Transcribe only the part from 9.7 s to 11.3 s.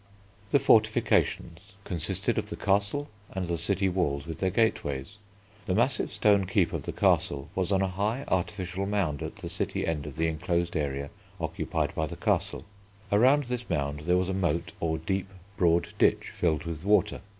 end of the enclosed area